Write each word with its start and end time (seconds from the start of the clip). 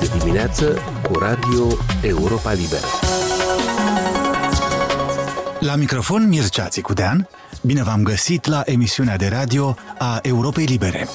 de 0.00 0.10
dimineață 0.18 0.78
cu 1.02 1.18
Radio 1.18 1.66
Europa 2.02 2.52
Liberă. 2.52 2.86
La 5.60 5.74
microfon 5.74 6.28
Mircea 6.28 6.68
Țicudean, 6.68 7.28
bine 7.62 7.82
v-am 7.82 8.02
găsit 8.02 8.46
la 8.46 8.62
emisiunea 8.64 9.16
de 9.16 9.28
radio 9.28 9.76
a 9.98 10.18
Europei 10.22 10.64
Libere. 10.64 11.08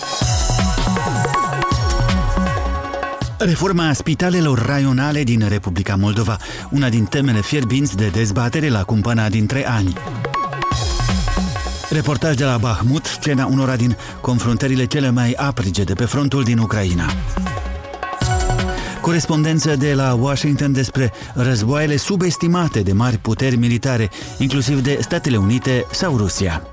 Reforma 3.38 3.93
spitalelor 3.93 4.66
raionale 4.66 5.23
din 5.23 5.47
Republica 5.47 5.95
Moldova, 5.95 6.38
una 6.70 6.89
din 6.89 7.05
temele 7.05 7.41
fierbinți 7.41 7.95
de 7.95 8.07
dezbatere 8.07 8.70
la 8.70 8.83
cumpăna 8.83 9.29
dintre 9.29 9.67
ani. 9.67 9.93
Reportaj 11.89 12.36
de 12.36 12.43
la 12.43 12.57
Bahmut, 12.57 13.05
scena 13.05 13.45
unora 13.45 13.75
din 13.75 13.97
confruntările 14.21 14.86
cele 14.86 15.09
mai 15.09 15.31
aprige 15.31 15.83
de 15.83 15.93
pe 15.93 16.05
frontul 16.05 16.43
din 16.43 16.57
Ucraina. 16.57 17.05
Corespondență 19.05 19.76
de 19.76 19.94
la 19.94 20.14
Washington 20.14 20.73
despre 20.73 21.13
războaiele 21.34 21.96
subestimate 21.96 22.82
de 22.82 22.94
mari 22.94 23.18
puteri 23.18 23.55
militare, 23.55 24.09
inclusiv 24.38 24.82
de 24.82 24.98
Statele 25.02 25.38
Unite 25.38 25.86
sau 25.91 26.18
Rusia. 26.18 26.68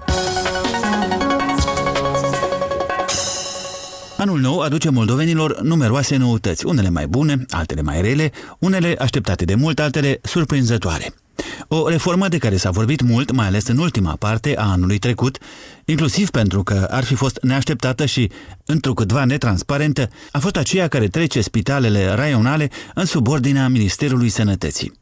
Anul 4.17 4.41
nou 4.41 4.61
aduce 4.61 4.91
moldovenilor 4.91 5.61
numeroase 5.61 6.17
noutăți, 6.17 6.67
unele 6.67 6.91
mai 6.91 7.07
bune, 7.07 7.45
altele 7.51 7.83
mai 7.83 8.01
rele, 8.01 8.33
unele 8.59 8.97
așteptate 8.99 9.45
de 9.45 9.55
mult, 9.55 9.79
altele 9.79 10.21
surprinzătoare. 10.23 11.15
O 11.69 11.89
reformă 11.89 12.29
de 12.29 12.39
care 12.39 12.57
s-a 12.57 12.71
vorbit 12.71 13.02
mult, 13.02 13.33
mai 13.33 13.47
ales 13.47 13.66
în 13.66 13.79
ultima 13.79 14.16
parte 14.19 14.57
a 14.57 14.70
anului 14.70 14.98
trecut, 14.98 15.39
inclusiv 15.84 16.30
pentru 16.30 16.62
că 16.62 16.89
ar 16.91 17.05
fi 17.05 17.15
fost 17.15 17.39
neașteptată 17.43 18.07
și 18.07 18.30
întrucâtva 18.65 19.25
netransparentă, 19.25 20.09
a 20.33 20.39
fost 20.39 20.56
aceea 20.56 20.89
care 20.89 21.06
trece 21.06 21.41
spitalele 21.41 22.15
raionale 22.15 22.70
în 22.95 23.05
subordinea 23.05 23.69
Ministerului 23.69 24.28
Sănătății. 24.28 24.92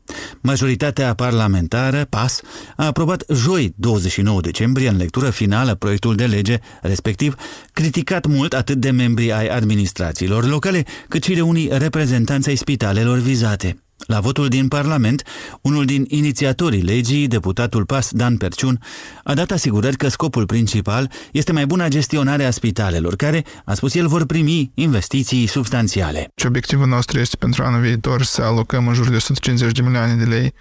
Majoritatea 0.41 1.15
parlamentară, 1.15 2.07
PAS, 2.09 2.41
a 2.77 2.87
aprobat 2.87 3.25
joi 3.35 3.75
29 3.77 4.41
decembrie 4.41 4.89
în 4.89 4.97
lectură 4.97 5.31
finală 5.31 5.75
proiectul 5.75 6.15
de 6.15 6.27
lege, 6.27 6.59
respectiv 6.83 7.35
criticat 7.73 8.27
mult 8.27 8.53
atât 8.53 8.77
de 8.77 8.91
membrii 8.91 9.33
ai 9.33 9.47
administrațiilor 9.47 10.49
locale, 10.49 10.85
cât 11.09 11.23
și 11.23 11.35
de 11.35 11.41
unii 11.41 11.69
reprezentanți 11.73 12.49
ai 12.49 12.57
spitalelor 12.57 13.19
vizate. 13.19 13.77
La 14.07 14.21
votul 14.21 14.49
din 14.49 14.69
Parlament, 14.69 15.23
unul 15.61 15.85
din 15.85 16.05
inițiatorii 16.09 16.83
legii, 16.83 17.27
deputatul 17.27 17.85
PAS 17.85 18.11
Dan 18.11 18.37
Perciun, 18.37 18.81
a 19.25 19.35
dat 19.35 19.51
asigurări 19.51 19.97
că 19.97 20.09
scopul 20.09 20.47
principal 20.47 21.11
este 21.33 21.53
mai 21.53 21.67
bună 21.67 21.89
gestionare 21.89 22.45
a 22.45 22.51
spitalelor, 22.51 23.17
care, 23.17 23.45
a 23.65 23.75
spus 23.75 23.95
el, 23.95 24.07
vor 24.09 24.27
primi 24.27 24.71
investiții 24.75 25.47
substanțiale. 25.47 26.33
Și 26.35 26.47
obiectivul 26.47 26.87
nostru 26.87 27.19
este 27.19 27.37
pentru 27.37 27.63
anul 27.63 27.81
viitor 27.81 28.23
să 28.23 28.43
alocăm 28.43 28.89
în 28.89 28.95
jur 28.95 29.09
de 29.09 29.17
150 29.17 29.73
de 29.73 29.83
milioane 29.83 30.15
de 30.15 30.25
lei 30.25 30.55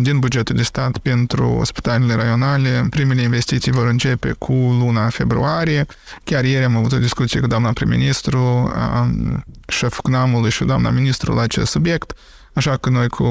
din 0.00 0.18
bugetul 0.18 0.56
de 0.56 0.62
stat 0.62 0.98
pentru 0.98 1.60
spitalele 1.64 2.14
raionale. 2.14 2.86
Primele 2.90 3.22
investiții 3.22 3.72
vor 3.72 3.86
începe 3.86 4.34
cu 4.38 4.52
luna 4.52 5.08
februarie. 5.08 5.86
Chiar 6.24 6.44
ieri 6.44 6.64
am 6.64 6.76
avut 6.76 6.92
o 6.92 6.98
discuție 6.98 7.40
cu 7.40 7.46
doamna 7.46 7.72
prim-ministru, 7.72 8.72
șeful 9.68 10.02
CNAM-ului 10.02 10.50
și 10.50 10.64
doamna 10.64 10.90
ministru 10.90 11.34
la 11.34 11.42
acest 11.42 11.70
subiect. 11.70 12.12
Așa 12.52 12.76
că 12.76 12.90
noi 12.90 13.08
cu 13.08 13.24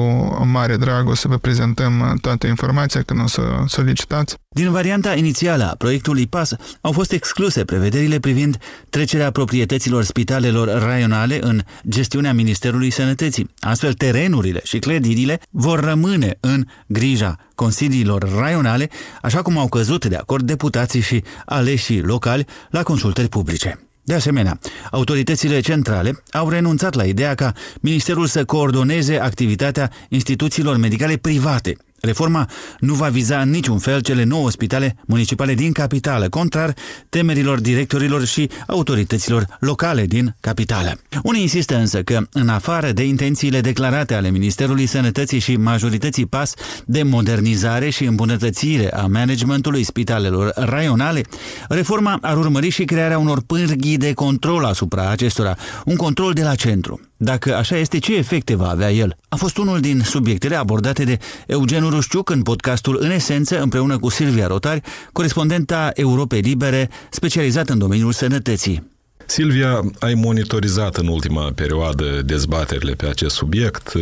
mare 0.44 0.76
drag 0.76 1.08
o 1.08 1.14
să 1.14 1.28
vă 1.28 1.36
prezentăm 1.36 2.18
toată 2.20 2.46
informația 2.46 3.02
când 3.02 3.20
o 3.22 3.26
să 3.26 3.42
solicitați. 3.66 4.36
Din 4.48 4.70
varianta 4.70 5.14
inițială 5.14 5.70
a 5.70 5.74
proiectului 5.74 6.26
PAS 6.26 6.52
au 6.80 6.92
fost 6.92 7.12
excluse 7.12 7.64
prevederile 7.64 8.20
privind 8.20 8.56
trecerea 8.90 9.30
proprietăților 9.30 10.02
spitalelor 10.02 10.82
raionale 10.82 11.38
în 11.42 11.62
gestiunea 11.88 12.32
Ministerului 12.32 12.90
Sănătății. 12.90 13.50
Astfel, 13.58 13.92
terenurile 13.92 14.60
și 14.64 14.78
clădirile 14.78 15.40
vor 15.50 15.80
rămâne 15.80 16.36
în 16.40 16.64
grija 16.86 17.36
consiliilor 17.54 18.32
raionale, 18.38 18.90
așa 19.22 19.42
cum 19.42 19.58
au 19.58 19.68
căzut 19.68 20.04
de 20.06 20.16
acord 20.16 20.44
deputații 20.44 21.00
și 21.00 21.24
aleșii 21.44 22.02
locali 22.02 22.46
la 22.70 22.82
consultări 22.82 23.28
publice. 23.28 23.89
De 24.10 24.16
asemenea, 24.16 24.58
autoritățile 24.90 25.60
centrale 25.60 26.22
au 26.30 26.48
renunțat 26.48 26.94
la 26.94 27.04
ideea 27.04 27.34
ca 27.34 27.52
Ministerul 27.80 28.26
să 28.26 28.44
coordoneze 28.44 29.18
activitatea 29.18 29.90
instituțiilor 30.08 30.76
medicale 30.76 31.16
private 31.16 31.76
Reforma 32.00 32.48
nu 32.78 32.94
va 32.94 33.08
viza 33.08 33.40
în 33.40 33.50
niciun 33.50 33.78
fel 33.78 34.00
cele 34.00 34.24
nouă 34.24 34.50
spitale 34.50 34.96
municipale 35.06 35.54
din 35.54 35.72
capitală, 35.72 36.28
contrar 36.28 36.74
temerilor 37.08 37.60
directorilor 37.60 38.24
și 38.24 38.50
autorităților 38.66 39.46
locale 39.60 40.06
din 40.06 40.36
capitală. 40.40 40.98
Unii 41.22 41.42
insistă 41.42 41.76
însă 41.76 42.02
că, 42.02 42.26
în 42.32 42.48
afară 42.48 42.92
de 42.92 43.04
intențiile 43.04 43.60
declarate 43.60 44.14
ale 44.14 44.30
Ministerului 44.30 44.86
Sănătății 44.86 45.38
și 45.38 45.56
majorității 45.56 46.26
PAS 46.26 46.54
de 46.84 47.02
modernizare 47.02 47.90
și 47.90 48.04
îmbunătățire 48.04 48.92
a 48.92 49.06
managementului 49.06 49.82
spitalelor 49.82 50.52
raionale, 50.54 51.22
reforma 51.68 52.18
ar 52.20 52.36
urmări 52.36 52.68
și 52.68 52.84
crearea 52.84 53.18
unor 53.18 53.40
pârghii 53.46 53.96
de 53.96 54.12
control 54.12 54.64
asupra 54.64 55.10
acestora, 55.10 55.56
un 55.84 55.96
control 55.96 56.32
de 56.32 56.42
la 56.42 56.54
centru. 56.54 57.09
Dacă 57.22 57.56
așa 57.56 57.76
este, 57.76 57.98
ce 57.98 58.16
efecte 58.16 58.54
va 58.54 58.68
avea 58.68 58.92
el? 58.92 59.16
A 59.28 59.36
fost 59.36 59.56
unul 59.56 59.80
din 59.80 60.00
subiectele 60.04 60.56
abordate 60.56 61.04
de 61.04 61.18
Eugen 61.46 61.88
Rușciuc 61.88 62.30
în 62.30 62.42
podcastul 62.42 62.98
În 63.00 63.10
Esență, 63.10 63.60
împreună 63.60 63.98
cu 63.98 64.08
Silvia 64.08 64.46
Rotari, 64.46 64.80
corespondenta 65.12 65.90
Europei 65.94 66.40
Libere, 66.40 66.90
specializat 67.10 67.68
în 67.68 67.78
domeniul 67.78 68.12
sănătății. 68.12 68.90
Silvia, 69.26 69.80
ai 69.98 70.14
monitorizat 70.14 70.96
în 70.96 71.06
ultima 71.06 71.52
perioadă 71.54 72.04
dezbaterile 72.24 72.92
pe 72.92 73.06
acest 73.06 73.34
subiect, 73.34 73.92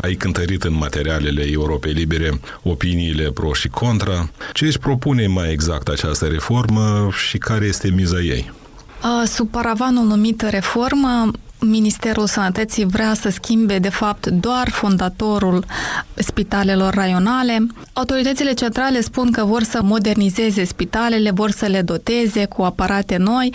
ai 0.00 0.14
cântărit 0.14 0.62
în 0.62 0.74
materialele 0.74 1.42
Europei 1.50 1.92
Libere 1.92 2.40
opiniile 2.62 3.30
pro 3.30 3.52
și 3.52 3.68
contra. 3.68 4.30
Ce 4.52 4.64
își 4.64 4.78
propune 4.78 5.26
mai 5.26 5.52
exact 5.52 5.88
această 5.88 6.26
reformă 6.26 7.08
și 7.28 7.38
care 7.38 7.64
este 7.64 7.90
miza 7.90 8.20
ei? 8.20 8.52
Sub 9.24 9.48
paravanul 9.50 10.06
numit 10.06 10.40
reformă, 10.40 11.30
Ministerul 11.62 12.26
Sănătății 12.26 12.84
vrea 12.84 13.14
să 13.14 13.28
schimbe, 13.28 13.78
de 13.78 13.88
fapt, 13.88 14.26
doar 14.26 14.68
fondatorul 14.70 15.64
spitalelor 16.14 16.94
raionale. 16.94 17.66
Autoritățile 17.92 18.52
centrale 18.52 19.00
spun 19.00 19.30
că 19.30 19.44
vor 19.44 19.62
să 19.62 19.80
modernizeze 19.82 20.64
spitalele, 20.64 21.30
vor 21.30 21.50
să 21.50 21.66
le 21.66 21.82
doteze 21.82 22.44
cu 22.44 22.62
aparate 22.62 23.16
noi, 23.16 23.54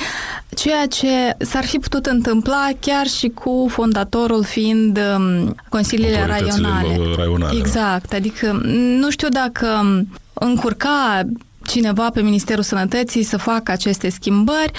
ceea 0.55 0.85
ce 0.85 1.35
s-ar 1.37 1.65
fi 1.65 1.77
putut 1.77 2.05
întâmpla 2.05 2.69
chiar 2.79 3.07
și 3.07 3.27
cu 3.27 3.67
fondatorul 3.69 4.43
fiind 4.43 4.99
um, 5.15 5.55
consiliile 5.69 6.25
raionale. 6.25 6.97
raionale. 7.15 7.57
Exact, 7.57 8.13
adică 8.13 8.51
nu 8.99 9.09
știu 9.09 9.27
dacă 9.29 9.67
încurca 10.33 11.21
cineva 11.65 12.09
pe 12.09 12.21
Ministerul 12.21 12.63
Sănătății 12.63 13.23
să 13.23 13.37
facă 13.37 13.71
aceste 13.71 14.09
schimbări, 14.09 14.71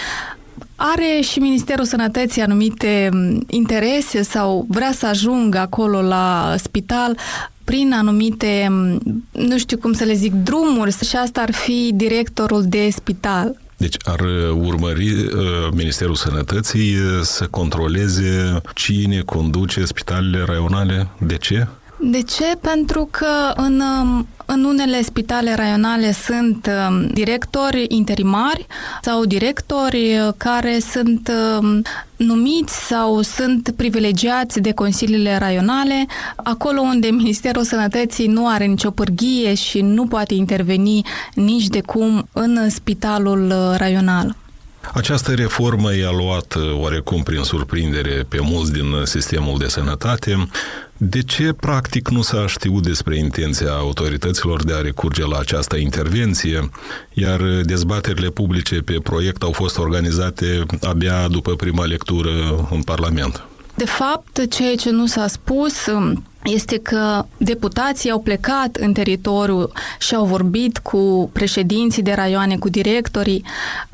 are 0.81 1.21
și 1.21 1.39
Ministerul 1.39 1.84
Sănătății 1.84 2.43
anumite 2.43 3.09
interese 3.47 4.22
sau 4.22 4.66
vrea 4.69 4.93
să 4.93 5.06
ajungă 5.06 5.59
acolo 5.59 6.00
la 6.00 6.55
spital 6.56 7.16
prin 7.65 7.93
anumite, 7.93 8.69
nu 9.33 9.59
știu 9.59 9.78
cum 9.78 9.93
să 9.93 10.05
le 10.05 10.12
zic, 10.12 10.33
drumuri 10.33 10.97
și 11.05 11.16
asta 11.16 11.41
ar 11.41 11.53
fi 11.53 11.91
directorul 11.94 12.65
de 12.66 12.89
spital. 12.91 13.56
Deci 13.77 13.97
ar 14.05 14.21
urmări 14.55 15.11
uh, 15.11 15.33
Ministerul 15.75 16.15
Sănătății 16.15 16.95
să 17.22 17.47
controleze 17.47 18.60
cine 18.75 19.21
conduce 19.21 19.84
spitalele 19.84 20.45
raionale? 20.47 21.09
De 21.19 21.37
ce? 21.37 21.66
De 22.00 22.22
ce? 22.22 22.56
Pentru 22.60 23.09
că 23.10 23.53
în, 23.54 23.81
um, 24.00 24.26
în 24.47 24.64
unele 24.64 25.03
spitale 25.03 25.54
raionale 25.54 26.12
sunt 26.12 26.70
um, 26.88 27.06
directori 27.06 27.84
interimari 27.88 28.66
sau 29.03 29.25
directori 29.25 30.19
uh, 30.19 30.32
care 30.36 30.78
sunt 30.91 31.31
um, 31.60 31.83
numiți 32.16 32.86
sau 32.86 33.22
sunt 33.22 33.71
privilegiați 33.77 34.60
de 34.60 34.72
consiliile 34.72 35.39
raionale, 35.39 36.06
acolo 36.36 36.80
unde 36.80 37.09
Ministerul 37.22 37.62
Sănătății 37.62 38.27
nu 38.27 38.48
are 38.48 38.65
nicio 38.65 38.91
pârghie 38.91 39.54
și 39.54 39.80
nu 39.80 40.06
poate 40.06 40.34
interveni 40.34 41.03
nici 41.34 41.66
de 41.66 41.80
cum 41.80 42.28
în 42.33 42.71
spitalul 42.71 43.47
uh, 43.51 43.77
raional. 43.77 44.36
Această 44.94 45.34
reformă 45.34 45.94
i-a 45.94 46.10
luat 46.10 46.54
uh, 46.54 46.80
oarecum 46.80 47.22
prin 47.22 47.42
surprindere 47.42 48.24
pe 48.28 48.39
mulți 48.41 48.72
din 48.72 48.84
sistemul 49.04 49.59
de 49.59 49.68
sănătate. 49.68 50.48
De 51.00 51.22
ce, 51.22 51.53
practic, 51.53 52.09
nu 52.09 52.22
s-a 52.22 52.47
știut 52.47 52.83
despre 52.83 53.18
intenția 53.18 53.71
autorităților 53.71 54.65
de 54.65 54.72
a 54.72 54.80
recurge 54.80 55.27
la 55.27 55.39
această 55.39 55.77
intervenție, 55.77 56.71
iar 57.12 57.41
dezbaterile 57.62 58.28
publice 58.28 58.74
pe 58.74 58.98
proiect 59.03 59.42
au 59.42 59.53
fost 59.53 59.78
organizate 59.78 60.66
abia 60.83 61.28
după 61.28 61.54
prima 61.54 61.84
lectură 61.84 62.30
în 62.71 62.83
Parlament? 62.83 63.42
De 63.74 63.84
fapt, 63.84 64.48
ceea 64.48 64.74
ce 64.74 64.91
nu 64.91 65.06
s-a 65.06 65.27
spus 65.27 65.86
um, 65.86 66.24
este 66.45 66.78
că 66.78 67.24
deputații 67.36 68.10
au 68.10 68.21
plecat 68.21 68.77
în 68.77 68.92
teritoriu 68.92 69.71
și 69.98 70.15
au 70.15 70.24
vorbit 70.24 70.78
cu 70.78 71.30
președinții 71.33 72.03
de 72.03 72.12
raioane, 72.12 72.56
cu 72.56 72.68
directorii 72.68 73.44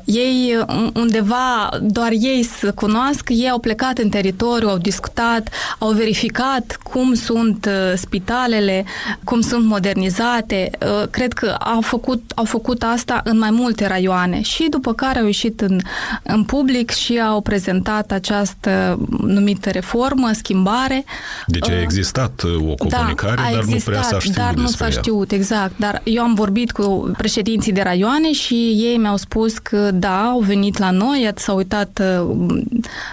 ei 0.05 0.65
undeva, 0.93 1.69
doar 1.81 2.11
ei 2.11 2.43
să 2.43 2.71
cunoască, 2.71 3.33
ei 3.33 3.49
au 3.49 3.59
plecat 3.59 3.97
în 3.97 4.09
teritoriu, 4.09 4.67
au 4.67 4.77
discutat, 4.77 5.49
au 5.79 5.91
verificat 5.91 6.79
cum 6.83 7.13
sunt 7.13 7.65
uh, 7.65 7.97
spitalele, 7.97 8.85
cum 9.23 9.41
sunt 9.41 9.65
modernizate. 9.65 10.69
Uh, 10.81 11.07
cred 11.09 11.33
că 11.33 11.55
au 11.59 11.81
făcut, 11.81 12.31
au 12.35 12.43
făcut 12.43 12.83
asta 12.83 13.21
în 13.23 13.37
mai 13.37 13.51
multe 13.51 13.87
raioane 13.87 14.41
și 14.41 14.67
după 14.69 14.93
care 14.93 15.19
au 15.19 15.25
ieșit 15.25 15.61
în, 15.61 15.79
în 16.23 16.43
public 16.43 16.91
și 16.91 17.19
au 17.19 17.41
prezentat 17.41 18.11
această 18.11 18.99
numită 19.21 19.69
reformă, 19.69 20.29
schimbare. 20.33 21.05
Deci 21.47 21.69
a 21.69 21.81
existat 21.81 22.43
o 22.43 22.85
da, 22.87 22.97
comunicare, 22.97 23.35
da, 23.35 23.41
dar 23.41 23.59
existat, 23.59 23.73
nu 23.73 23.91
prea 23.91 24.01
s-a 24.01 24.19
știut 24.19 24.35
dar 24.35 24.53
nu 24.53 24.67
s-a 24.67 24.89
știut, 24.89 25.31
exact. 25.31 25.73
Dar 25.77 26.01
eu 26.03 26.23
am 26.23 26.33
vorbit 26.33 26.71
cu 26.71 27.11
președinții 27.17 27.71
de 27.71 27.81
raioane 27.81 28.31
și 28.31 28.53
ei 28.53 28.97
mi-au 28.97 29.17
spus 29.17 29.57
că 29.57 29.91
da, 29.99 30.25
au 30.25 30.39
venit 30.39 30.77
la 30.77 30.91
noi, 30.91 31.31
s-au 31.35 31.55
uitat 31.55 32.01
uh, 32.01 32.35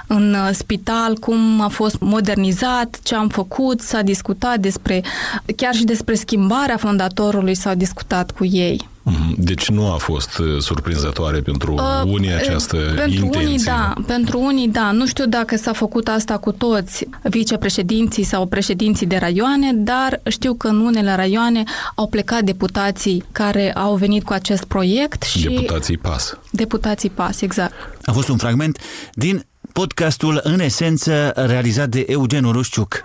în 0.06 0.36
spital 0.52 1.16
cum 1.16 1.60
a 1.60 1.68
fost 1.68 1.96
modernizat, 2.00 2.98
ce 3.02 3.14
am 3.14 3.28
făcut, 3.28 3.80
s-a 3.80 4.02
discutat 4.02 4.58
despre, 4.58 5.02
chiar 5.56 5.74
și 5.74 5.84
despre 5.84 6.14
schimbarea 6.14 6.76
fondatorului 6.76 7.54
s-a 7.54 7.74
discutat 7.74 8.30
cu 8.30 8.44
ei. 8.44 8.90
Mhm. 9.02 9.34
Deci 9.36 9.68
nu 9.68 9.92
a 9.92 9.96
fost 9.96 10.38
uh, 10.38 10.60
surprinzătoare 10.60 11.40
pentru 11.40 11.72
uh, 11.72 12.02
unii 12.04 12.32
această 12.32 12.76
pentru 12.76 13.24
intenție. 13.24 13.48
Unii, 13.48 13.64
da, 13.64 13.92
pentru 14.06 14.40
unii, 14.40 14.68
da. 14.68 14.90
Nu 14.92 15.06
știu 15.06 15.26
dacă 15.26 15.56
s-a 15.56 15.72
făcut 15.72 16.08
asta 16.08 16.38
cu 16.38 16.52
toți 16.52 17.06
vicepreședinții 17.22 18.22
sau 18.22 18.46
președinții 18.46 19.06
de 19.06 19.16
raioane, 19.16 19.72
dar 19.72 20.20
știu 20.28 20.54
că 20.54 20.68
în 20.68 20.80
unele 20.80 21.14
raioane 21.14 21.62
au 21.94 22.08
plecat 22.08 22.42
deputații 22.42 23.24
care 23.32 23.72
au 23.72 23.94
venit 23.94 24.24
cu 24.24 24.32
acest 24.32 24.64
proiect 24.64 25.22
și... 25.22 25.42
Deputații 25.42 25.96
PAS. 25.96 26.38
Deputații 26.50 27.10
PAS, 27.10 27.40
exact. 27.40 27.74
A 28.04 28.12
fost 28.12 28.28
un 28.28 28.36
fragment 28.36 28.78
din 29.12 29.46
podcastul 29.72 30.40
În 30.42 30.60
esență 30.60 31.32
realizat 31.34 31.88
de 31.88 32.04
Eugen 32.08 32.44
Urușciuc. 32.44 33.02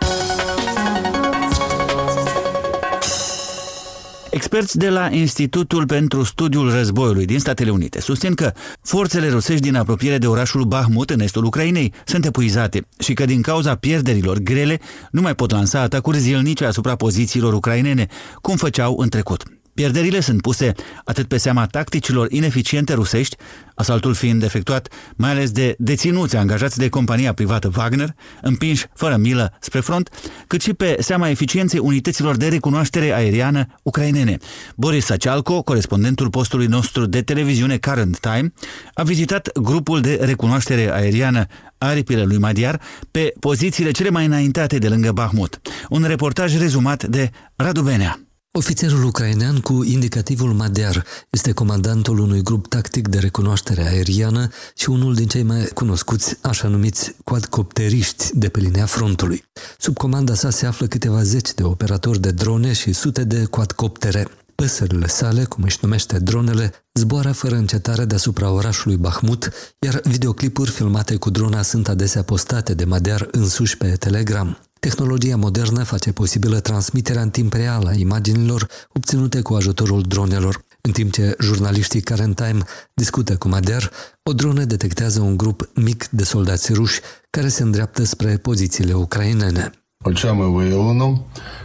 Experți 4.47 4.77
de 4.77 4.89
la 4.89 5.09
Institutul 5.11 5.85
pentru 5.85 6.23
Studiul 6.23 6.71
Războiului 6.71 7.25
din 7.25 7.39
Statele 7.39 7.69
Unite 7.69 8.01
susțin 8.01 8.33
că 8.33 8.51
forțele 8.81 9.29
rusești 9.29 9.61
din 9.61 9.75
apropiere 9.75 10.17
de 10.17 10.27
orașul 10.27 10.63
Bahmut 10.63 11.09
în 11.09 11.19
estul 11.19 11.43
Ucrainei 11.43 11.93
sunt 12.05 12.25
epuizate 12.25 12.87
și 12.99 13.13
că 13.13 13.25
din 13.25 13.41
cauza 13.41 13.75
pierderilor 13.75 14.37
grele 14.37 14.79
nu 15.11 15.21
mai 15.21 15.35
pot 15.35 15.51
lansa 15.51 15.81
atacuri 15.81 16.17
zilnice 16.17 16.65
asupra 16.65 16.95
pozițiilor 16.95 17.53
ucrainene, 17.53 18.07
cum 18.41 18.55
făceau 18.55 18.97
în 18.99 19.09
trecut. 19.09 19.43
Pierderile 19.73 20.19
sunt 20.19 20.41
puse 20.41 20.73
atât 21.03 21.27
pe 21.27 21.37
seama 21.37 21.65
tacticilor 21.65 22.31
ineficiente 22.31 22.93
rusești, 22.93 23.35
asaltul 23.77 24.13
fiind 24.13 24.43
efectuat 24.43 24.87
mai 25.15 25.29
ales 25.29 25.51
de 25.51 25.75
deținuți 25.77 26.35
angajați 26.35 26.77
de 26.77 26.89
compania 26.89 27.33
privată 27.33 27.71
Wagner, 27.77 28.15
împinși 28.41 28.85
fără 28.93 29.15
milă 29.15 29.53
spre 29.59 29.79
front, 29.79 30.09
cât 30.47 30.61
și 30.61 30.73
pe 30.73 30.97
seama 30.99 31.29
eficienței 31.29 31.79
unităților 31.79 32.35
de 32.37 32.47
recunoaștere 32.47 33.15
aeriană 33.15 33.65
ucrainene. 33.83 34.37
Boris 34.75 35.05
Sacialco, 35.05 35.61
corespondentul 35.61 36.29
postului 36.29 36.67
nostru 36.67 37.05
de 37.05 37.21
televiziune 37.21 37.77
Current 37.77 38.19
Time, 38.19 38.53
a 38.93 39.03
vizitat 39.03 39.59
grupul 39.59 40.01
de 40.01 40.19
recunoaștere 40.21 40.93
aeriană 40.93 41.45
aripile 41.77 42.23
lui 42.23 42.37
Madiar 42.37 42.81
pe 43.11 43.33
pozițiile 43.39 43.91
cele 43.91 44.09
mai 44.09 44.25
înaintate 44.25 44.77
de 44.77 44.87
lângă 44.87 45.11
Bahmut. 45.11 45.61
Un 45.89 46.03
reportaj 46.03 46.57
rezumat 46.57 47.03
de 47.03 47.29
Radu 47.55 47.81
Benea. 47.81 48.26
Ofițerul 48.57 49.03
ucrainean 49.03 49.59
cu 49.59 49.83
indicativul 49.83 50.53
Mader 50.53 51.05
este 51.29 51.51
comandantul 51.51 52.19
unui 52.19 52.41
grup 52.41 52.67
tactic 52.67 53.07
de 53.07 53.19
recunoaștere 53.19 53.87
aeriană 53.87 54.49
și 54.75 54.89
unul 54.89 55.13
din 55.13 55.27
cei 55.27 55.43
mai 55.43 55.69
cunoscuți, 55.73 56.37
așa 56.41 56.67
numiți 56.67 57.15
quadcopteriști 57.23 58.29
de 58.33 58.49
pe 58.49 58.59
linia 58.59 58.85
frontului. 58.85 59.43
Sub 59.77 59.97
comanda 59.97 60.33
sa 60.33 60.49
se 60.49 60.65
află 60.65 60.87
câteva 60.87 61.23
zeci 61.23 61.53
de 61.53 61.63
operatori 61.63 62.19
de 62.19 62.31
drone 62.31 62.73
și 62.73 62.93
sute 62.93 63.23
de 63.23 63.45
quadcoptere. 63.45 64.27
Păsările 64.55 65.07
sale, 65.07 65.43
cum 65.43 65.63
își 65.63 65.77
numește 65.81 66.19
dronele, 66.19 66.73
zboară 66.93 67.31
fără 67.31 67.55
încetare 67.55 68.05
deasupra 68.05 68.51
orașului 68.51 68.97
Bahmut, 68.97 69.51
iar 69.79 69.99
videoclipuri 70.03 70.71
filmate 70.71 71.15
cu 71.15 71.29
drona 71.29 71.61
sunt 71.61 71.87
adesea 71.87 72.21
postate 72.23 72.73
de 72.73 72.85
Mader 72.85 73.27
însuși 73.31 73.77
pe 73.77 73.87
Telegram. 73.87 74.66
Tehnologia 74.79 75.35
modernă 75.35 75.83
face 75.83 76.11
posibilă 76.11 76.59
transmiterea 76.59 77.21
în 77.21 77.29
timp 77.29 77.53
real 77.53 77.85
a 77.85 77.93
imaginilor 77.93 78.67
obținute 78.93 79.41
cu 79.41 79.53
ajutorul 79.53 80.01
dronelor. 80.01 80.65
În 80.81 80.91
timp 80.91 81.11
ce 81.11 81.35
jurnaliștii 81.39 82.01
Current 82.01 82.35
Time 82.35 82.63
discută 82.93 83.37
cu 83.37 83.47
Mader, 83.47 83.91
o 84.23 84.33
dronă 84.33 84.63
detectează 84.63 85.19
un 85.19 85.37
grup 85.37 85.69
mic 85.73 86.07
de 86.07 86.23
soldați 86.23 86.73
ruși 86.73 86.99
care 87.29 87.47
se 87.47 87.63
îndreaptă 87.63 88.03
spre 88.03 88.37
pozițiile 88.37 88.93
ucrainene. 88.93 89.71
Очами 90.04 90.48
виявлено, 90.48 91.20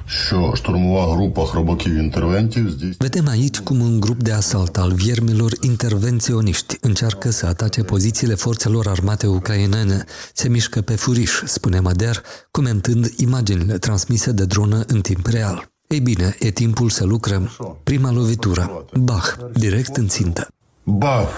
що 0.05 0.53
штурмова 0.55 1.15
група 1.15 1.45
хробаків-інтервентів 1.45 2.69
здійснює... 2.71 3.09
Vedem 3.09 3.29
aici 3.29 3.63
cum 3.63 3.81
un 3.81 3.99
grup 3.99 4.23
de 4.23 4.31
asalt 4.31 4.77
al 4.77 4.93
viermilor 4.93 5.51
intervenționiști 5.61 6.77
încearcă 6.81 7.29
să 7.29 7.45
atace 7.45 7.83
pozițiile 7.83 8.35
forțelor 8.35 8.87
armate 8.87 9.27
ucrainene. 9.27 10.05
Se 10.33 10.49
mișcă 10.49 10.81
pe 10.81 10.95
furiș, 10.95 11.41
spune 11.45 11.79
Mader, 11.79 12.23
comentând 12.51 13.13
imaginile 13.17 13.77
transmise 13.77 14.31
de 14.31 14.45
dronă 14.45 14.83
în 14.87 15.01
timp 15.01 15.27
real. 15.27 15.69
Ei 15.87 15.99
bine, 15.99 16.35
e 16.39 16.51
timpul 16.51 16.89
să 16.89 17.05
lucrăm. 17.05 17.49
Prima 17.83 18.11
lovitură. 18.11 18.85
Bach, 18.93 19.35
direct 19.53 19.97
în 19.97 20.07
țintă. 20.07 20.47
Bach. 20.83 21.31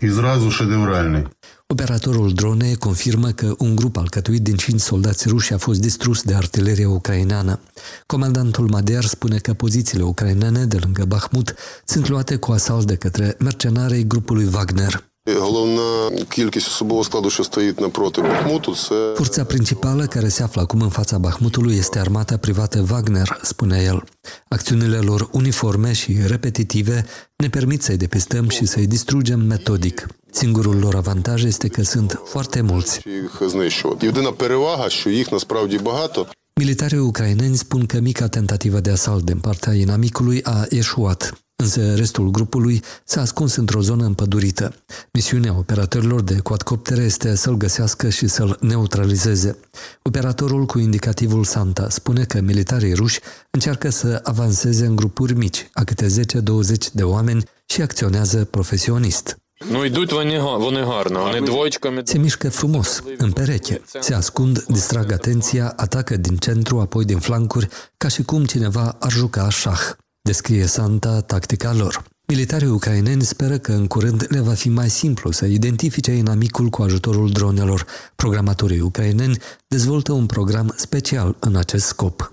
І 0.00 0.08
зразу 0.08 0.50
шедевральний. 0.50 1.26
Operatorul 1.73 2.33
dronei 2.33 2.75
confirmă 2.75 3.29
că 3.29 3.55
un 3.57 3.75
grup 3.75 3.97
alcătuit 3.97 4.41
din 4.41 4.55
cinci 4.55 4.79
soldați 4.79 5.27
ruși 5.27 5.53
a 5.53 5.57
fost 5.57 5.79
distrus 5.81 6.21
de 6.21 6.33
artileria 6.33 6.89
ucraineană. 6.89 7.59
Comandantul 8.05 8.69
Mader 8.69 9.03
spune 9.03 9.37
că 9.37 9.53
pozițiile 9.53 10.03
ucrainene 10.03 10.65
de 10.65 10.77
lângă 10.77 11.05
Bahmut 11.05 11.55
sunt 11.85 12.07
luate 12.07 12.35
cu 12.35 12.51
asalt 12.51 12.87
de 12.87 12.95
către 12.95 13.35
mercenarii 13.39 14.07
grupului 14.07 14.49
Wagner. 14.53 15.12
Головна 15.36 16.10
кількість 16.28 16.68
особового 16.68 17.04
складу, 17.04 17.30
що 17.30 17.44
стоїть 17.44 17.80
напроти 17.80 18.22
Бахмуту, 18.22 18.74
це 18.74 19.14
Forța 19.16 19.44
principală 19.44 20.06
care 20.06 20.28
se 20.28 20.42
află 20.42 20.62
acum 20.62 20.80
în 20.80 20.88
fața 20.88 21.18
Bahmutului 21.18 21.76
este 21.76 21.98
armata 21.98 22.36
privată 22.36 22.84
Wagner, 22.90 23.38
spune 23.42 23.82
el. 23.82 24.02
Acțiunile 24.48 24.98
lor 24.98 25.28
uniforme 25.32 25.92
și 25.92 26.16
repetitive 26.26 27.06
ne 27.36 27.48
permit 27.48 27.82
să-i 27.82 27.96
depistăm 27.96 28.48
și 28.48 28.66
să-i 28.66 28.86
distrugem 28.86 29.40
metodic. 29.40 30.06
Singurul 30.30 30.78
lor 30.78 30.94
avantaj 30.94 31.44
este 31.44 31.68
că 31.68 31.82
sunt 31.82 32.20
foarte 32.24 32.60
mulți. 32.60 33.00
Єдина 34.00 34.32
перевага, 34.32 34.88
що 34.88 35.10
їх 35.10 35.32
насправді 35.32 35.78
багато. 35.78 36.26
Militarii 36.59 36.97
ucraineni 36.97 37.55
spun 37.55 37.85
că 37.85 37.99
mica 37.99 38.27
tentativă 38.27 38.79
de 38.79 38.91
asalt 38.91 39.25
din 39.25 39.37
partea 39.37 39.73
inamicului 39.73 40.43
a 40.43 40.65
eșuat. 40.69 41.43
Însă 41.55 41.95
restul 41.95 42.31
grupului 42.31 42.81
s-a 43.05 43.21
ascuns 43.21 43.55
într-o 43.55 43.81
zonă 43.81 44.05
împădurită. 44.05 44.75
Misiunea 45.11 45.57
operatorilor 45.57 46.21
de 46.21 46.39
quadcoptere 46.39 47.03
este 47.03 47.35
să-l 47.35 47.57
găsească 47.57 48.09
și 48.09 48.27
să-l 48.27 48.57
neutralizeze. 48.61 49.57
Operatorul 50.01 50.65
cu 50.65 50.79
indicativul 50.79 51.43
Santa 51.43 51.89
spune 51.89 52.23
că 52.23 52.41
militarii 52.41 52.93
ruși 52.93 53.19
încearcă 53.51 53.89
să 53.89 54.19
avanseze 54.23 54.85
în 54.85 54.95
grupuri 54.95 55.33
mici, 55.33 55.69
a 55.73 55.83
câte 55.83 56.07
10-20 56.07 56.91
de 56.93 57.03
oameni 57.03 57.43
și 57.65 57.81
acționează 57.81 58.45
profesionist. 58.45 59.42
Nu 59.70 59.84
йдуть 59.84 60.12
вони, 60.12 60.40
вони 60.40 60.82
гарно, 60.82 61.22
вони 61.22 61.40
двоечками... 61.40 62.02
Se 62.04 62.18
mișcă 62.18 62.50
frumos, 62.50 63.02
în 63.18 63.32
pereche. 63.32 63.80
Se 64.00 64.14
ascund, 64.14 64.64
distrag 64.68 65.12
atenția, 65.12 65.72
atacă 65.76 66.16
din 66.16 66.36
centru, 66.36 66.80
apoi 66.80 67.04
din 67.04 67.18
flancuri, 67.18 67.68
ca 67.96 68.08
și 68.08 68.22
cum 68.22 68.44
cineva 68.44 68.96
ar 69.00 69.12
juca 69.12 69.48
șah 69.50 69.80
descrie 70.22 70.66
Santa 70.66 71.20
tactica 71.20 71.72
lor. 71.72 72.02
Militarii 72.26 72.68
ucraineni 72.68 73.22
speră 73.22 73.58
că 73.58 73.72
în 73.72 73.86
curând 73.86 74.26
le 74.28 74.40
va 74.40 74.52
fi 74.52 74.68
mai 74.68 74.90
simplu 74.90 75.30
să 75.30 75.46
identifice 75.46 76.12
inamicul 76.12 76.68
cu 76.68 76.82
ajutorul 76.82 77.30
dronelor. 77.30 77.86
Programatorii 78.14 78.80
ucraineni 78.80 79.38
dezvoltă 79.66 80.12
un 80.12 80.26
program 80.26 80.72
special 80.76 81.36
în 81.38 81.56
acest 81.56 81.86
scop. 81.86 82.31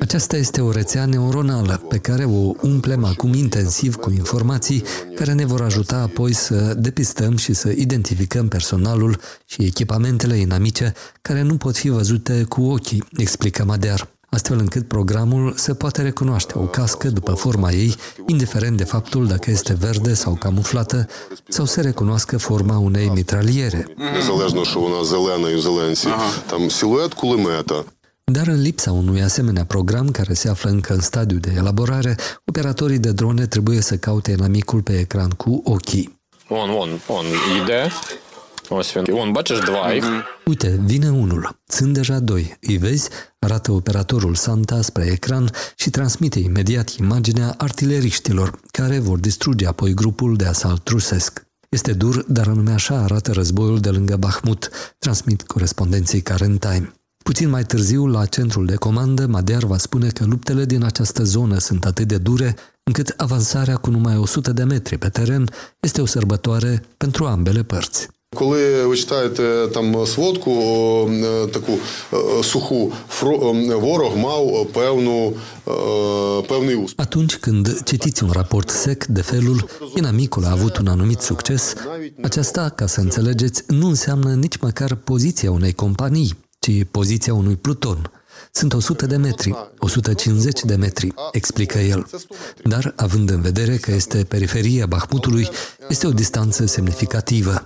Aceasta 0.00 0.36
este 0.36 0.60
o 0.60 0.70
rețea 0.70 1.04
neuronală 1.04 1.82
pe 1.88 1.98
care 1.98 2.24
o 2.24 2.52
umplem 2.62 3.04
acum 3.04 3.34
intensiv 3.34 3.94
cu 3.94 4.10
informații 4.10 4.82
care 5.14 5.32
ne 5.32 5.44
vor 5.44 5.60
ajuta 5.60 5.96
apoi 5.96 6.32
să 6.32 6.74
depistăm 6.78 7.36
și 7.36 7.52
să 7.52 7.68
identificăm 7.68 8.48
personalul 8.48 9.20
și 9.44 9.62
echipamentele 9.62 10.36
inamice 10.36 10.92
care 11.22 11.42
nu 11.42 11.56
pot 11.56 11.76
fi 11.76 11.88
văzute 11.88 12.44
cu 12.48 12.62
ochii, 12.62 13.04
explică 13.16 13.64
Madear 13.64 14.08
astfel 14.30 14.58
încât 14.58 14.88
programul 14.88 15.52
să 15.56 15.74
poate 15.74 16.02
recunoaște 16.02 16.52
o 16.56 16.62
cască 16.62 17.08
după 17.08 17.32
forma 17.32 17.70
ei, 17.70 17.94
indiferent 18.26 18.76
de 18.76 18.84
faptul 18.84 19.26
dacă 19.26 19.50
este 19.50 19.74
verde 19.74 20.14
sau 20.14 20.34
camuflată, 20.34 21.06
sau 21.48 21.64
să 21.64 21.80
recunoască 21.80 22.38
forma 22.38 22.78
unei 22.78 23.08
mitraliere. 23.08 23.86
Dar 28.24 28.46
în 28.46 28.60
lipsa 28.60 28.92
unui 28.92 29.22
asemenea 29.22 29.64
program 29.64 30.10
care 30.10 30.34
se 30.34 30.48
află 30.48 30.70
încă 30.70 30.92
în 30.92 31.00
stadiu 31.00 31.38
de 31.38 31.52
elaborare, 31.56 32.16
operatorii 32.44 32.98
de 32.98 33.12
drone 33.12 33.46
trebuie 33.46 33.80
să 33.80 33.96
caute 33.96 34.30
inamicul 34.30 34.82
pe 34.82 34.98
ecran 34.98 35.30
cu 35.30 35.60
ochii. 35.64 36.18
On, 36.48 36.70
on, 36.70 36.88
on, 37.06 37.24
ide. 37.62 37.90
Ось 38.69 38.95
він. 38.97 39.05
Вон, 39.09 39.33
бачиш, 39.33 39.59
два 39.59 39.93
їх. 39.93 40.05
Uite, 40.47 40.77
vine 40.85 41.09
unul. 41.09 41.49
Sunt 41.67 41.93
deja 41.93 42.19
doi. 42.19 42.57
Îi 42.61 42.77
vezi? 42.77 43.09
Arată 43.39 43.71
operatorul 43.71 44.35
Santa 44.35 44.81
spre 44.81 45.05
ecran 45.05 45.51
și 45.75 45.89
transmite 45.89 46.39
imediat 46.39 46.89
imaginea 46.89 47.53
artileriștilor, 47.57 48.59
care 48.71 48.99
vor 48.99 49.19
distruge 49.19 49.67
apoi 49.67 49.93
grupul 49.93 50.35
de 50.35 50.45
asalt 50.45 50.87
rusesc. 50.87 51.45
Este 51.69 51.93
dur, 51.93 52.25
dar 52.27 52.47
anume 52.47 52.71
așa 52.71 52.95
arată 52.95 53.31
războiul 53.31 53.79
de 53.79 53.89
lângă 53.89 54.15
Bahmut, 54.15 54.69
transmit 54.99 55.41
corespondenții 55.41 56.21
Current 56.21 56.59
Time. 56.59 56.93
Puțin 57.23 57.49
mai 57.49 57.63
târziu, 57.63 58.07
la 58.07 58.25
centrul 58.25 58.65
de 58.65 58.75
comandă, 58.75 59.25
Madear 59.25 59.63
va 59.63 59.77
spune 59.77 60.09
că 60.09 60.25
luptele 60.25 60.65
din 60.65 60.83
această 60.83 61.23
zonă 61.23 61.57
sunt 61.57 61.85
atât 61.85 62.07
de 62.07 62.17
dure, 62.17 62.55
încât 62.83 63.13
avansarea 63.17 63.77
cu 63.77 63.89
numai 63.89 64.17
100 64.17 64.51
de 64.51 64.63
metri 64.63 64.97
pe 64.97 65.09
teren 65.09 65.49
este 65.79 66.01
o 66.01 66.05
sărbătoare 66.05 66.83
pentru 66.97 67.25
ambele 67.25 67.63
părți. 67.63 68.07
Коли 68.35 68.85
ви 68.85 68.97
читаєте 68.97 69.67
там 69.73 70.05
сводку 70.07 70.51
е, 71.09 71.47
таку 71.47 71.71
е, 72.39 72.43
суху, 72.43 72.91
фро- 73.21 73.71
е, 73.71 73.75
ворог 73.75 74.17
мав 74.17 74.67
певну, 74.73 75.33
е, 75.67 76.41
певний 76.47 76.75
успіх. 76.75 77.05
Atunci 77.05 77.39
când 77.39 77.81
citiți 77.83 78.23
un 78.23 78.31
raport 78.31 78.69
sec 78.69 79.05
de 79.07 79.21
felul 79.21 79.69
inamicul 79.95 80.45
a 80.45 80.51
avut 80.51 80.77
un 80.77 80.87
anumit 80.87 81.21
succes, 81.21 81.73
aceasta, 82.23 82.69
ca 82.69 82.87
să 82.87 82.99
înțelegeți, 82.99 83.63
nu 83.67 83.87
înseamnă 83.87 84.33
nici 84.33 84.57
măcar 84.57 84.95
poziția 84.95 85.51
unei 85.51 85.73
companii, 85.73 86.33
ci 86.59 86.71
poziția 86.91 87.33
unui 87.33 87.55
pluton. 87.55 88.11
sunt 88.52 88.72
100 88.72 89.06
de 89.06 89.16
metri, 89.16 89.54
150 89.78 90.62
de 90.64 90.74
metri, 90.74 91.14
explică 91.32 91.78
el. 91.78 92.06
Dar, 92.64 92.92
având 92.96 93.30
în 93.30 93.40
vedere 93.40 93.76
că 93.76 93.90
este 93.90 94.24
periferia 94.24 94.86
Bahmutului, 94.86 95.48
este 95.88 96.06
o 96.06 96.10
distanță 96.10 96.66
semnificativă. 96.66 97.64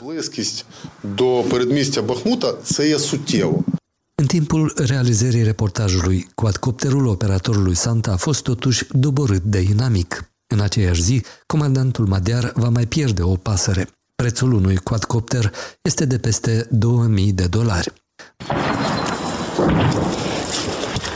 În 4.14 4.26
timpul 4.26 4.72
realizării 4.76 5.42
reportajului, 5.42 6.28
quadcopterul 6.34 7.06
operatorului 7.06 7.74
Santa 7.74 8.12
a 8.12 8.16
fost 8.16 8.42
totuși 8.42 8.86
doborât 8.90 9.42
de 9.42 9.60
inamic. 9.60 10.30
În 10.46 10.60
aceeași 10.60 11.02
zi, 11.02 11.22
comandantul 11.46 12.06
Madiar 12.06 12.52
va 12.54 12.68
mai 12.68 12.86
pierde 12.86 13.22
o 13.22 13.34
pasăre. 13.34 13.88
Prețul 14.14 14.52
unui 14.52 14.76
quadcopter 14.76 15.52
este 15.82 16.04
de 16.04 16.18
peste 16.18 16.66
2000 16.70 17.32
de 17.32 17.46
dolari. 17.46 17.92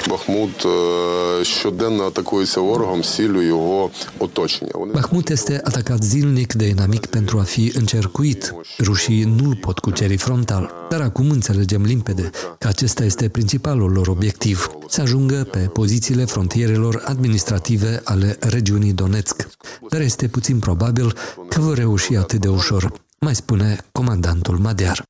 Бахмут 0.10 0.66
е, 0.66 1.46
щоденно 1.46 2.04
атакується 2.04 2.62
ворогом 2.62 3.04
з 3.04 3.16
ціллю 3.16 3.42
його 3.42 3.90
оточення. 4.20 4.72
Вони 4.74 4.94
Bahmut 4.94 5.32
este 5.32 5.62
atacat 5.66 6.04
zilnic 6.04 6.56
de 6.56 6.68
inamic 6.68 7.06
pentru 7.06 7.40
a 7.40 7.44
fi 7.44 7.72
încercuit. 7.76 8.54
Rușii 8.80 9.24
nu-l 9.24 9.56
pot 9.56 9.80
cuceri 9.80 10.18
frontal, 10.18 10.74
dar 10.90 11.02
acum 11.02 11.30
înțelegem 11.30 11.84
limpede 11.84 12.30
că 12.60 12.68
acesta 12.68 13.04
este 13.04 13.30
principalul 13.30 13.92
lor 13.92 14.08
obiectiv, 14.08 14.70
să 14.88 15.02
ajungă 15.02 15.48
pe 15.52 15.60
pozițiile 15.60 16.26
frontierelor 16.26 17.04
administrative 17.06 18.02
ale 18.04 18.38
regiunii 18.40 18.94
Donetsk. 18.94 19.50
Dar 19.90 20.02
este 20.02 20.28
puțin 20.28 20.60
probabil 20.60 21.18
că 21.50 21.60
vor 21.60 21.76
reuși 21.76 22.16
atât 22.16 22.40
de 22.40 22.48
ușor, 22.48 22.92
mai 23.20 23.36
spune 23.36 23.78
comandantul 23.92 24.58
Madiar. 24.58 25.04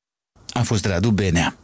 A 0.52 0.62
fost 0.62 0.84
Radu 0.86 1.10
Benea. 1.10 1.56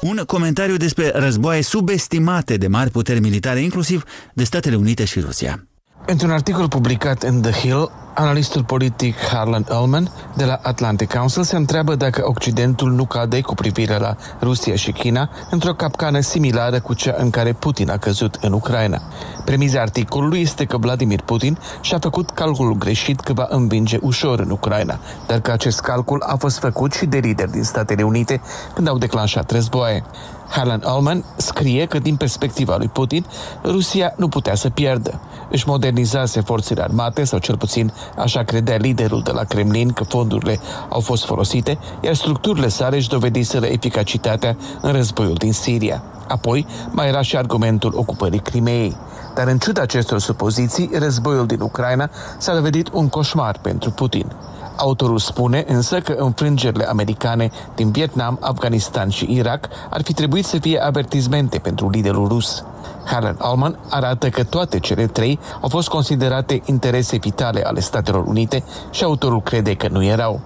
Un 0.00 0.22
comentariu 0.26 0.76
despre 0.76 1.10
războaie 1.14 1.62
subestimate 1.62 2.56
de 2.56 2.66
mari 2.66 2.90
puteri 2.90 3.20
militare, 3.20 3.60
inclusiv 3.60 4.04
de 4.34 4.44
Statele 4.44 4.76
Unite 4.76 5.04
și 5.04 5.20
Rusia. 5.20 5.66
Într-un 6.06 6.30
articol 6.30 6.68
publicat 6.68 7.22
în 7.22 7.42
The 7.42 7.50
Hill, 7.50 7.90
analistul 8.18 8.64
politic 8.64 9.16
Harlan 9.18 9.66
Ullman 9.80 10.10
de 10.34 10.44
la 10.44 10.58
Atlantic 10.62 11.12
Council 11.14 11.42
se 11.42 11.56
întreabă 11.56 11.94
dacă 11.94 12.22
Occidentul 12.24 12.92
nu 12.92 13.04
cade 13.04 13.40
cu 13.40 13.54
privire 13.54 13.98
la 13.98 14.16
Rusia 14.40 14.74
și 14.74 14.92
China 14.92 15.30
într-o 15.50 15.74
capcană 15.74 16.20
similară 16.20 16.80
cu 16.80 16.94
cea 16.94 17.14
în 17.18 17.30
care 17.30 17.52
Putin 17.52 17.90
a 17.90 17.96
căzut 17.96 18.38
în 18.40 18.52
Ucraina. 18.52 19.00
Premiza 19.44 19.80
articolului 19.80 20.40
este 20.40 20.64
că 20.64 20.76
Vladimir 20.76 21.20
Putin 21.20 21.58
și-a 21.80 21.98
făcut 21.98 22.30
calculul 22.30 22.74
greșit 22.74 23.20
că 23.20 23.32
va 23.32 23.46
învinge 23.48 23.98
ușor 24.00 24.38
în 24.38 24.50
Ucraina, 24.50 24.98
dar 25.26 25.40
că 25.40 25.50
acest 25.50 25.80
calcul 25.80 26.22
a 26.26 26.36
fost 26.36 26.58
făcut 26.58 26.92
și 26.92 27.06
de 27.06 27.18
lideri 27.18 27.50
din 27.50 27.62
Statele 27.62 28.02
Unite 28.02 28.40
când 28.74 28.88
au 28.88 28.98
declanșat 28.98 29.50
războaie. 29.50 30.04
Harlan 30.48 30.82
Ullman 30.94 31.24
scrie 31.36 31.86
că 31.86 31.98
din 31.98 32.16
perspectiva 32.16 32.76
lui 32.76 32.88
Putin, 32.88 33.26
Rusia 33.64 34.12
nu 34.16 34.28
putea 34.28 34.54
să 34.54 34.70
pierdă. 34.70 35.20
Își 35.50 35.68
modernizase 35.68 36.40
forțele 36.40 36.82
armate, 36.82 37.24
sau 37.24 37.38
cel 37.38 37.56
puțin 37.56 37.92
așa 38.16 38.42
credea 38.42 38.76
liderul 38.76 39.22
de 39.22 39.30
la 39.30 39.44
Kremlin 39.44 39.88
că 39.88 40.04
fondurile 40.04 40.60
au 40.88 41.00
fost 41.00 41.24
folosite, 41.24 41.78
iar 42.00 42.14
structurile 42.14 42.68
sale 42.68 42.96
își 42.96 43.08
dovediseră 43.08 43.66
eficacitatea 43.66 44.56
în 44.80 44.92
războiul 44.92 45.34
din 45.34 45.52
Siria. 45.52 46.02
Apoi 46.28 46.66
mai 46.90 47.08
era 47.08 47.22
și 47.22 47.36
argumentul 47.36 47.92
ocupării 47.96 48.38
Crimeei. 48.38 48.96
Dar 49.34 49.46
în 49.46 49.58
ciuda 49.58 49.82
acestor 49.82 50.18
supoziții, 50.18 50.90
războiul 50.98 51.46
din 51.46 51.60
Ucraina 51.60 52.10
s-a 52.38 52.54
dovedit 52.54 52.88
un 52.92 53.08
coșmar 53.08 53.58
pentru 53.62 53.90
Putin. 53.90 54.32
Autorul 54.76 55.18
spune 55.18 55.64
însă 55.68 56.00
că 56.00 56.12
înfrângerile 56.18 56.88
americane 56.88 57.50
din 57.74 57.90
Vietnam, 57.90 58.38
Afganistan 58.40 59.08
și 59.08 59.32
Irak 59.32 59.68
ar 59.90 60.02
fi 60.02 60.12
trebuit 60.12 60.44
să 60.44 60.58
fie 60.58 60.78
avertizmente 60.78 61.58
pentru 61.58 61.90
liderul 61.90 62.28
rus. 62.28 62.64
Harlan 63.04 63.36
Allman 63.38 63.78
arată 63.90 64.28
că 64.28 64.44
toate 64.44 64.78
cele 64.78 65.06
trei 65.06 65.38
au 65.60 65.68
fost 65.68 65.88
considerate 65.88 66.62
interese 66.64 67.16
vitale 67.16 67.62
ale 67.64 67.80
Statelor 67.80 68.24
Unite 68.26 68.64
și 68.90 69.04
autorul 69.04 69.42
crede 69.42 69.74
că 69.74 69.88
nu 69.88 70.04
erau. 70.04 70.40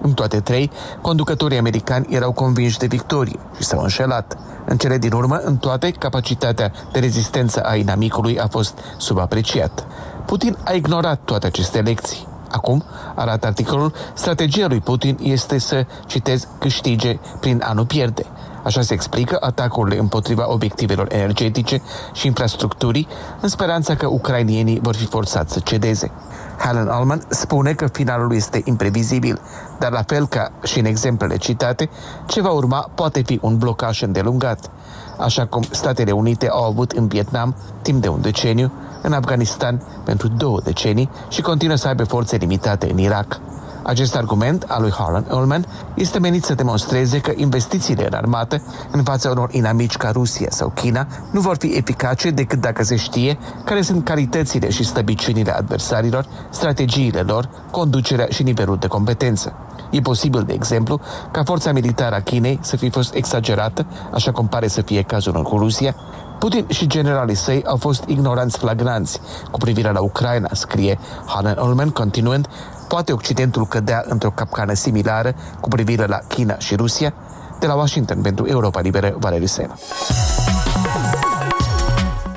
În 0.00 0.12
toate 0.12 0.40
trei, 0.40 0.70
conducătorii 1.00 1.58
americani 1.58 2.06
erau 2.10 2.32
convinși 2.32 2.78
de 2.78 2.86
victorie 2.86 3.38
și 3.56 3.62
s-au 3.62 3.80
înșelat. 3.80 4.36
În 4.64 4.76
cele 4.76 4.98
din 4.98 5.12
urmă, 5.12 5.36
în 5.36 5.56
toate, 5.56 5.90
capacitatea 5.90 6.72
de 6.92 6.98
rezistență 6.98 7.60
a 7.60 7.74
inamicului 7.74 8.38
a 8.40 8.46
fost 8.46 8.78
subapreciat. 8.96 9.86
Putin 10.26 10.56
a 10.64 10.72
ignorat 10.72 11.20
toate 11.24 11.46
aceste 11.46 11.80
lecții. 11.80 12.26
Acum, 12.50 12.84
arată 13.14 13.46
articolul, 13.46 13.92
strategia 14.14 14.66
lui 14.66 14.80
Putin 14.80 15.18
este 15.22 15.58
să, 15.58 15.86
citez, 16.06 16.48
câștige 16.58 17.18
prin 17.40 17.62
a 17.64 17.72
nu 17.72 17.84
pierde. 17.84 18.26
Așa 18.62 18.80
se 18.80 18.94
explică 18.94 19.36
atacurile 19.40 19.98
împotriva 19.98 20.52
obiectivelor 20.52 21.12
energetice 21.12 21.82
și 22.12 22.26
infrastructurii, 22.26 23.08
în 23.40 23.48
speranța 23.48 23.94
că 23.94 24.06
ucrainienii 24.06 24.80
vor 24.82 24.94
fi 24.94 25.06
forțați 25.06 25.52
să 25.52 25.60
cedeze. 25.60 26.10
Helen 26.58 26.88
Allman 26.88 27.22
spune 27.28 27.72
că 27.72 27.86
finalul 27.86 28.34
este 28.34 28.62
imprevizibil, 28.64 29.40
dar 29.78 29.92
la 29.92 30.02
fel 30.06 30.26
ca 30.26 30.50
și 30.62 30.78
în 30.78 30.84
exemplele 30.84 31.36
citate, 31.36 31.90
ce 32.26 32.40
va 32.40 32.50
urma 32.50 32.90
poate 32.94 33.22
fi 33.22 33.38
un 33.42 33.58
blocaj 33.58 34.02
îndelungat, 34.02 34.70
așa 35.18 35.46
cum 35.46 35.62
Statele 35.70 36.12
Unite 36.12 36.48
au 36.48 36.64
avut 36.64 36.90
în 36.90 37.06
Vietnam 37.06 37.54
timp 37.82 38.02
de 38.02 38.08
un 38.08 38.20
deceniu, 38.20 38.72
în 39.06 39.12
Afganistan 39.12 39.82
pentru 40.04 40.28
două 40.28 40.60
decenii 40.64 41.10
și 41.28 41.40
continuă 41.40 41.76
să 41.76 41.88
aibă 41.88 42.04
forțe 42.04 42.36
limitate 42.36 42.90
în 42.90 42.98
Irak. 42.98 43.40
Acest 43.82 44.16
argument 44.16 44.64
al 44.68 44.80
lui 44.82 44.92
Harlan 44.92 45.26
Ullman 45.30 45.66
este 45.94 46.18
menit 46.18 46.44
să 46.44 46.54
demonstreze 46.54 47.20
că 47.20 47.32
investițiile 47.34 48.06
în 48.06 48.12
armată 48.12 48.62
în 48.90 49.02
fața 49.02 49.30
unor 49.30 49.48
inamici 49.52 49.96
ca 49.96 50.10
Rusia 50.10 50.46
sau 50.50 50.68
China 50.68 51.06
nu 51.30 51.40
vor 51.40 51.56
fi 51.56 51.66
eficace 51.66 52.30
decât 52.30 52.60
dacă 52.60 52.82
se 52.82 52.96
știe 52.96 53.38
care 53.64 53.82
sunt 53.82 54.04
calitățile 54.04 54.70
și 54.70 54.84
slăbiciunile 54.84 55.56
adversarilor, 55.56 56.26
strategiile 56.50 57.20
lor, 57.20 57.48
conducerea 57.70 58.26
și 58.30 58.42
nivelul 58.42 58.76
de 58.76 58.86
competență. 58.86 59.52
E 59.90 60.00
posibil, 60.00 60.42
de 60.42 60.52
exemplu, 60.52 61.00
ca 61.30 61.42
forța 61.44 61.72
militară 61.72 62.14
a 62.14 62.20
Chinei 62.20 62.58
să 62.62 62.76
fi 62.76 62.90
fost 62.90 63.14
exagerată, 63.14 63.86
așa 64.12 64.32
cum 64.32 64.46
pare 64.46 64.68
să 64.68 64.82
fie 64.82 65.02
cazul 65.02 65.42
cu 65.42 65.58
Rusia. 65.58 65.94
Putin 66.38 66.66
și 66.68 66.86
generalii 66.86 67.34
săi 67.34 67.62
au 67.64 67.76
fost 67.76 68.04
ignoranți 68.06 68.58
flagranți 68.58 69.20
cu 69.50 69.58
privire 69.58 69.92
la 69.92 70.00
Ucraina, 70.00 70.48
scrie 70.52 70.98
Hanan 71.26 71.58
Ullman, 71.58 71.90
continuând, 71.90 72.48
poate 72.88 73.12
Occidentul 73.12 73.66
cădea 73.66 74.04
într-o 74.08 74.30
capcană 74.30 74.72
similară 74.72 75.34
cu 75.60 75.68
privire 75.68 76.06
la 76.06 76.18
China 76.28 76.58
și 76.58 76.74
Rusia? 76.74 77.14
De 77.60 77.66
la 77.66 77.74
Washington 77.74 78.20
pentru 78.20 78.46
Europa 78.46 78.80
Liberă, 78.80 79.14
Valeriu 79.18 79.46
Sena. 79.46 79.74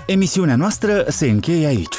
Emisiunea 0.06 0.56
noastră 0.56 1.04
se 1.08 1.30
încheie 1.30 1.68
aici. 1.68 1.99